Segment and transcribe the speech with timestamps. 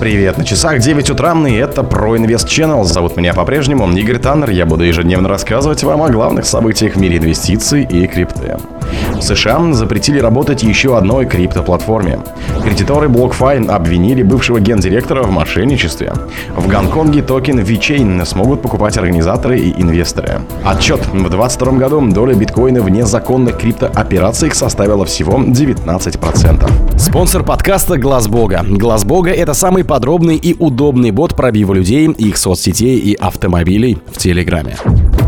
[0.00, 2.84] Привет, на часах 9 утра, и это Инвест Channel.
[2.84, 4.48] Зовут меня по-прежнему Игорь Таннер.
[4.48, 8.56] Я буду ежедневно рассказывать вам о главных событиях в мире инвестиций и крипты.
[9.20, 12.20] В США запретили работать еще одной криптоплатформе.
[12.64, 16.14] Кредиторы BlockFi обвинили бывшего гендиректора в мошенничестве.
[16.56, 20.40] В Гонконге токен VeChain смогут покупать организаторы и инвесторы.
[20.64, 21.00] Отчет.
[21.00, 26.98] В 2022 году доля биткоина в незаконных криптооперациях составила всего 19%.
[26.98, 28.64] Спонсор подкаста Глаз Бога.
[28.66, 34.16] Глаз Бога это самый подробный и удобный бот пробива людей, их соцсетей и автомобилей в
[34.16, 34.76] Телеграме.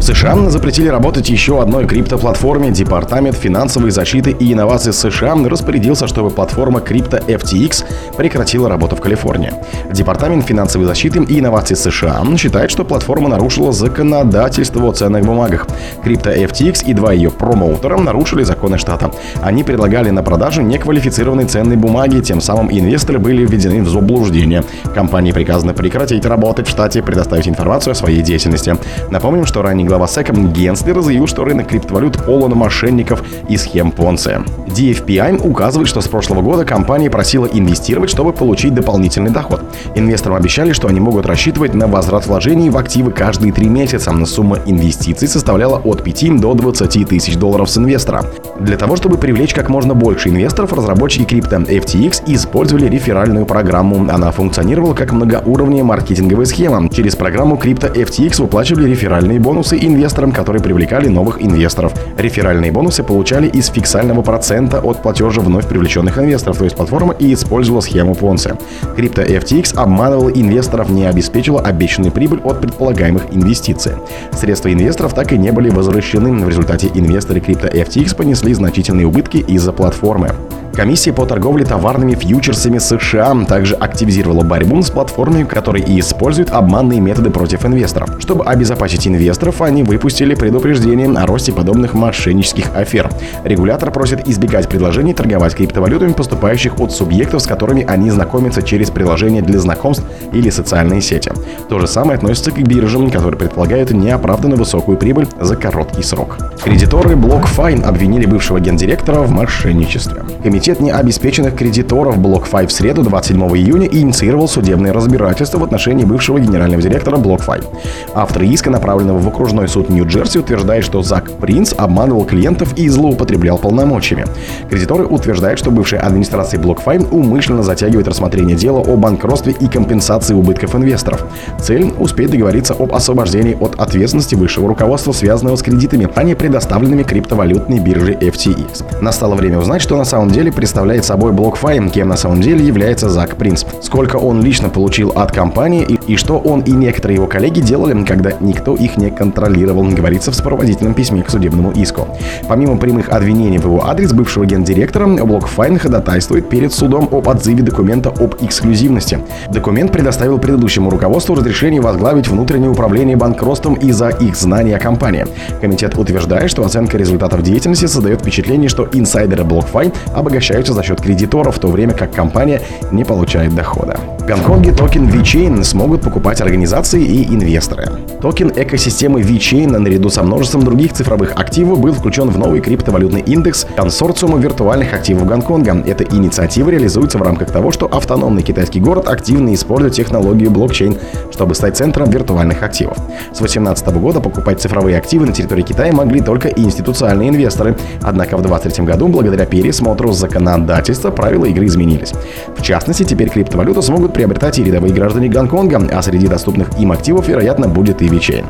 [0.00, 2.70] В США запретили работать еще одной криптоплатформе.
[2.70, 3.36] Департамент
[3.80, 7.84] финансовой защиты и инноваций США распорядился, чтобы платформа крипто FTX
[8.16, 9.52] прекратила работу в Калифорнии.
[9.92, 15.66] Департамент финансовой защиты и инноваций США считает, что платформа нарушила законодательство о ценных бумагах.
[16.02, 19.10] Крипто FTX и два ее промоутера нарушили законы штата.
[19.42, 24.62] Они предлагали на продажу неквалифицированные ценные бумаги, тем самым инвесторы были введены в заблуждение.
[24.94, 28.76] Компании приказано прекратить работать в штате и предоставить информацию о своей деятельности.
[29.10, 34.40] Напомним, что ранее глава СЭК Генслер заявил, что рынок криптовалют полон мошенников и схем Понци.
[34.66, 39.62] DFPI указывает, что с прошлого года компания просила инвестировать, чтобы получить дополнительный доход.
[39.94, 44.12] Инвесторам обещали, что они могут рассчитывать на возврат вложений в активы каждые три месяца.
[44.26, 48.24] Сумма инвестиций составляла от 5 до 20 тысяч долларов с инвестора.
[48.60, 54.06] Для того, чтобы привлечь как можно больше инвесторов, разработчики крипто FTX использовали реферальную программу.
[54.10, 56.86] Она функционировала как многоуровневая маркетинговая схема.
[56.90, 61.94] Через программу крипто FTX выплачивали реферальные бонусы инвесторам, которые привлекали новых инвесторов.
[62.18, 67.32] Реферальные бонусы получали из фиксального процента от платежа вновь привлеченных инвесторов, то есть платформа и
[67.32, 68.50] использовала схему Понси.
[68.94, 73.92] Крипто FTX обманывала инвесторов, не обеспечила обещанную прибыль от предполагаемых инвестиций.
[74.32, 76.44] Средства инвесторов так и не были возвращены.
[76.44, 80.34] В результате инвесторы крипто FTX понесли значительные убытки из-за платформы.
[80.74, 87.00] Комиссия по торговле товарными фьючерсами США также активизировала борьбу с платформами, которые и используют обманные
[87.00, 88.10] методы против инвесторов.
[88.20, 93.10] Чтобы обезопасить инвесторов, они выпустили предупреждение о росте подобных мошеннических афер.
[93.44, 99.42] Регулятор просит избегать предложений торговать криптовалютами, поступающих от субъектов, с которыми они знакомятся через приложения
[99.42, 101.32] для знакомств или социальные сети.
[101.68, 106.38] То же самое относится к биржам, которые предполагают неоправданно высокую прибыль за короткий срок.
[106.62, 110.22] Кредиторы BlockFi обвинили бывшего гендиректора в мошенничестве.
[110.60, 116.82] Комитет необеспеченных кредиторов BlockFi в среду 27 июня инициировал судебное разбирательство в отношении бывшего генерального
[116.82, 117.64] директора BlockFi.
[118.12, 123.56] Автор иска, направленного в окружной суд Нью-Джерси, утверждает, что Зак Принц обманывал клиентов и злоупотреблял
[123.56, 124.26] полномочиями.
[124.68, 130.74] Кредиторы утверждают, что бывшая администрация BlockFi умышленно затягивает рассмотрение дела о банкротстве и компенсации убытков
[130.74, 131.24] инвесторов.
[131.58, 137.02] Цель– успеть договориться об освобождении от ответственности высшего руководства, связанного с кредитами, а не предоставленными
[137.02, 139.00] криптовалютной биржей FTX.
[139.00, 142.64] Настало время узнать, что на самом деле деле представляет собой BlockFi, кем на самом деле
[142.64, 143.64] является Зак Принц.
[143.82, 148.04] Сколько он лично получил от компании и, и что он и некоторые его коллеги делали,
[148.04, 152.06] когда никто их не контролировал, говорится в сопроводительном письме к судебному иску.
[152.48, 158.10] Помимо прямых обвинений в его адрес бывшего гендиректора, BlockFi ходатайствует перед судом об отзыве документа
[158.10, 159.18] об эксклюзивности.
[159.50, 165.26] Документ предоставил предыдущему руководству разрешение возглавить внутреннее управление банкротством из-за их знания о компании.
[165.60, 171.02] Комитет утверждает, что оценка результатов деятельности создает впечатление, что инсайдеры BlockFi обогащаются обогащаются за счет
[171.02, 172.62] кредиторов, в то время как компания
[172.92, 174.00] не получает дохода.
[174.18, 177.88] В Гонконге токен VeChain смогут покупать организации и инвесторы.
[178.22, 183.66] Токен экосистемы VeChain наряду со множеством других цифровых активов был включен в новый криптовалютный индекс
[183.76, 185.82] консорциума виртуальных активов Гонконга.
[185.86, 190.96] Эта инициатива реализуется в рамках того, что автономный китайский город активно использует технологию блокчейн,
[191.32, 192.96] чтобы стать центром виртуальных активов.
[193.32, 197.76] С 2018 года покупать цифровые активы на территории Китая могли только институциональные инвесторы.
[198.02, 202.12] Однако в 2023 году, благодаря пересмотру законодательства, правила игры изменились.
[202.56, 207.28] В частности, теперь криптовалюту смогут приобретать и рядовые граждане Гонконга, а среди доступных им активов,
[207.28, 208.44] вероятно, будет и VeChain.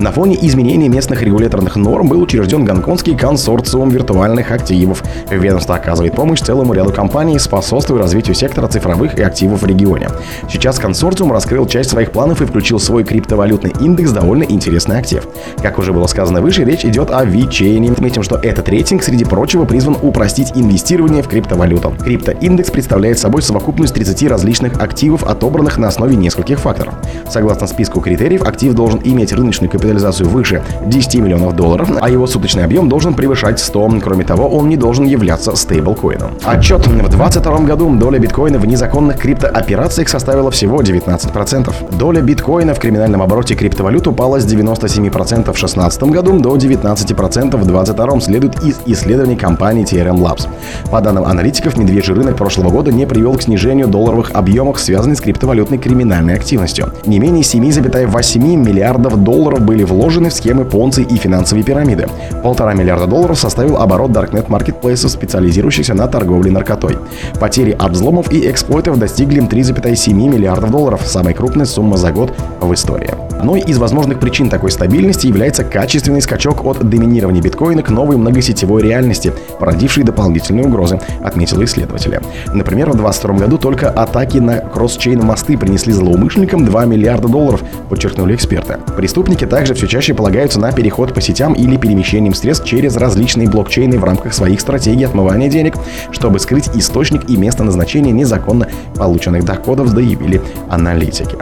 [0.00, 5.02] На фоне изменений местных регуляторных норм был учрежден гонконгский консорциум виртуальных активов.
[5.30, 10.08] Ведомство оказывает помощь целому ряду компаний, способствуя развитию сектора цифровых и активов в регионе.
[10.50, 15.26] Сейчас консорциум раскрыл часть своих планов и включил свой криптовалютный индекс довольно интересный актив.
[15.62, 17.92] Как уже было сказано выше, речь идет о VeChain.
[17.92, 21.94] Отметим, что этот рейтинг, среди прочего, призван упростить инвестирование в криптовалюту.
[22.02, 26.94] Криптоиндекс представляет собой совокупность 30 различных активов, отобранных на основе нескольких факторов.
[27.28, 32.64] Согласно списку критериев, актив должен иметь рыночную капитализацию выше 10 миллионов долларов, а его суточный
[32.64, 34.00] объем должен превышать 100.
[34.02, 36.32] Кроме того, он не должен являться стейблкоином.
[36.44, 36.86] Отчет.
[36.86, 41.72] В 2022 году доля биткоина в незаконных криптооперациях составила всего 19%.
[41.98, 47.66] Доля биткоина в криминальном обороте криптовалют упала с 97% в 2016 году до 19% в
[47.66, 50.46] 2022, следует из исследований компании TRM Labs.
[50.90, 55.78] По аналитиков, медвежий рынок прошлого года не привел к снижению долларовых объемов, связанных с криптовалютной
[55.78, 56.92] криминальной активностью.
[57.06, 62.08] Не менее 7,8 миллиардов долларов были вложены в схемы понций и финансовые пирамиды.
[62.42, 66.98] Полтора миллиарда долларов составил оборот Darknet Marketplace, специализирующихся на торговле наркотой.
[67.38, 72.72] Потери от взломов и эксплойтов достигли 3,7 миллиардов долларов, самая крупная сумма за год в
[72.72, 73.10] истории.
[73.40, 78.82] Одной из возможных причин такой стабильности является качественный скачок от доминирования биткоина к новой многосетевой
[78.82, 82.20] реальности, породившей дополнительные угрозы, отметили исследователи.
[82.52, 88.34] Например, в 2022 году только атаки на кросс-чейн мосты принесли злоумышленникам 2 миллиарда долларов, подчеркнули
[88.34, 88.78] эксперты.
[88.96, 93.98] Преступники также все чаще полагаются на переход по сетям или перемещением средств через различные блокчейны
[93.98, 95.74] в рамках своих стратегий отмывания денег,
[96.10, 101.36] чтобы скрыть источник и место назначения незаконно полученных доходов, заявили аналитики.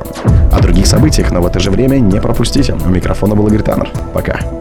[0.53, 2.75] О других событиях, но в это же время не пропустите.
[2.75, 3.91] У микрофона был Игорь Таннер.
[4.13, 4.58] Пока.